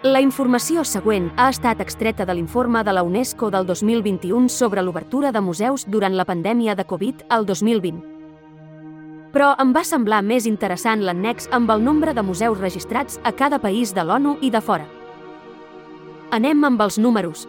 La 0.00 0.22
informació 0.24 0.80
següent 0.88 1.26
ha 1.36 1.50
estat 1.52 1.82
extreta 1.84 2.24
de 2.24 2.32
l'informe 2.32 2.80
de 2.88 2.92
la 2.96 3.02
UNESCO 3.04 3.50
del 3.52 3.66
2021 3.68 4.48
sobre 4.48 4.80
l'obertura 4.80 5.28
de 5.30 5.42
museus 5.44 5.84
durant 5.84 6.16
la 6.16 6.24
pandèmia 6.24 6.72
de 6.74 6.86
Covid 6.88 7.26
al 7.28 7.44
2020. 7.44 8.00
Però 9.34 9.50
em 9.60 9.76
va 9.76 9.84
semblar 9.84 10.22
més 10.24 10.48
interessant 10.48 11.04
l'annex 11.04 11.50
amb 11.52 11.68
el 11.76 11.84
nombre 11.84 12.16
de 12.16 12.24
museus 12.24 12.56
registrats 12.64 13.20
a 13.28 13.34
cada 13.36 13.60
país 13.60 13.92
de 13.92 14.00
l'ONU 14.08 14.38
i 14.40 14.48
de 14.48 14.64
fora. 14.64 14.88
Anem 16.32 16.64
amb 16.64 16.80
els 16.80 16.96
números. 16.96 17.46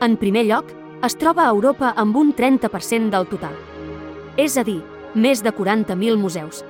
En 0.00 0.16
primer 0.16 0.48
lloc, 0.48 0.72
es 1.04 1.20
troba 1.20 1.44
a 1.44 1.52
Europa 1.52 1.92
amb 2.00 2.16
un 2.16 2.32
30% 2.32 3.12
del 3.12 3.28
total. 3.28 3.52
És 4.40 4.56
a 4.56 4.64
dir, 4.64 4.80
més 5.12 5.44
de 5.44 5.52
40.000 5.52 6.16
museus. 6.16 6.64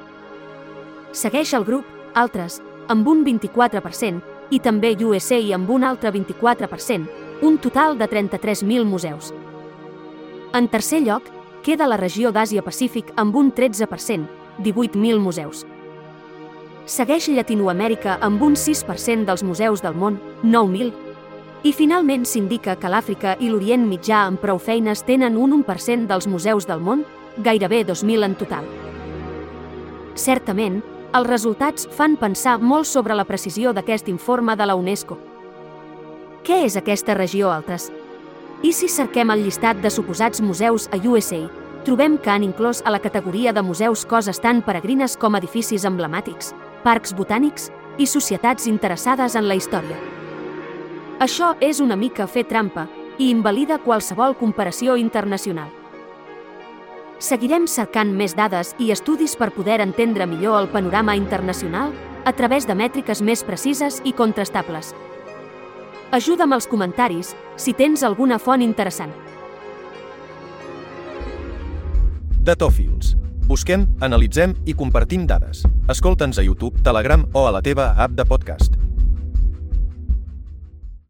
Segueix 1.12 1.54
el 1.54 1.64
grup, 1.64 1.86
altres, 2.14 2.58
amb 2.88 3.06
un 3.06 3.22
24%, 3.22 4.34
i 4.50 4.60
també 4.60 4.94
USA 5.04 5.38
amb 5.54 5.70
un 5.70 5.84
altre 5.84 6.12
24%, 6.12 7.06
un 7.42 7.58
total 7.58 7.98
de 7.98 8.08
33.000 8.08 8.84
museus. 8.84 9.32
En 10.54 10.68
tercer 10.68 11.02
lloc, 11.04 11.22
queda 11.62 11.88
la 11.88 11.98
regió 11.98 12.30
d'Àsia-Pacífic 12.32 13.12
amb 13.16 13.36
un 13.36 13.52
13%, 13.52 14.28
18.000 14.62 15.18
museus. 15.18 15.66
Segueix 16.86 17.26
Llatinoamèrica 17.28 18.20
amb 18.22 18.42
un 18.46 18.54
6% 18.54 19.26
dels 19.26 19.42
museus 19.42 19.82
del 19.82 19.96
món, 19.98 20.20
9.000, 20.44 20.92
i 21.66 21.72
finalment 21.74 22.24
s'indica 22.24 22.76
que 22.78 22.90
l'Àfrica 22.92 23.34
i 23.42 23.48
l'Orient 23.50 23.88
Mitjà 23.90 24.22
amb 24.28 24.38
prou 24.38 24.60
feines 24.62 25.02
tenen 25.02 25.36
un 25.36 25.56
1% 25.64 26.06
dels 26.06 26.28
museus 26.30 26.68
del 26.68 26.78
món, 26.80 27.02
gairebé 27.42 27.82
2.000 27.88 28.24
en 28.24 28.36
total. 28.38 28.68
Certament, 30.14 30.78
els 31.16 31.28
resultats 31.28 31.86
fan 31.96 32.16
pensar 32.20 32.58
molt 32.60 32.86
sobre 32.88 33.14
la 33.16 33.24
precisió 33.24 33.72
d'aquest 33.72 34.08
informe 34.12 34.56
de 34.56 34.66
la 34.66 34.74
UNESCO. 34.76 35.16
Què 36.44 36.64
és 36.66 36.76
aquesta 36.76 37.14
regió 37.16 37.50
altres? 37.50 37.88
I 38.62 38.72
si 38.72 38.88
cerquem 38.88 39.30
el 39.32 39.44
llistat 39.44 39.80
de 39.82 39.90
suposats 39.90 40.42
museus 40.44 40.88
a 40.92 41.00
USA, 41.08 41.40
trobem 41.86 42.18
que 42.18 42.30
han 42.30 42.44
inclòs 42.44 42.82
a 42.84 42.92
la 42.92 43.00
categoria 43.00 43.52
de 43.52 43.62
museus 43.62 44.04
coses 44.04 44.40
tan 44.42 44.62
peregrines 44.62 45.16
com 45.16 45.36
edificis 45.38 45.86
emblemàtics, 45.88 46.52
parcs 46.84 47.14
botànics 47.16 47.70
i 47.98 48.06
societats 48.06 48.66
interessades 48.66 49.36
en 49.36 49.48
la 49.48 49.56
història. 49.56 49.96
Això 51.20 51.54
és 51.60 51.80
una 51.80 51.96
mica 51.96 52.26
fer 52.26 52.44
trampa 52.44 52.88
i 53.18 53.30
invalida 53.30 53.78
qualsevol 53.78 54.36
comparació 54.36 54.96
internacional. 55.00 55.70
Seguirem 57.18 57.64
cercant 57.64 58.10
més 58.12 58.34
dades 58.36 58.74
i 58.78 58.90
estudis 58.92 59.38
per 59.40 59.48
poder 59.54 59.80
entendre 59.80 60.26
millor 60.28 60.60
el 60.60 60.68
panorama 60.68 61.14
internacional 61.16 61.94
a 62.28 62.32
través 62.36 62.66
de 62.68 62.76
mètriques 62.76 63.22
més 63.24 63.42
precises 63.44 64.02
i 64.04 64.12
contrastables. 64.12 64.92
Ajuda'm 66.12 66.52
als 66.52 66.68
comentaris 66.68 67.32
si 67.56 67.72
tens 67.72 68.04
alguna 68.04 68.38
font 68.38 68.60
interessant. 68.60 69.14
Datòfils. 72.46 73.16
Busquem, 73.46 73.86
analitzem 74.02 74.52
i 74.66 74.74
compartim 74.74 75.24
dades. 75.26 75.64
Escolta'ns 75.88 76.38
a 76.38 76.44
YouTube, 76.44 76.82
Telegram 76.84 77.24
o 77.32 77.46
a 77.46 77.54
la 77.54 77.62
teva 77.62 77.94
app 77.96 78.12
de 78.12 78.26
podcast. 78.26 78.75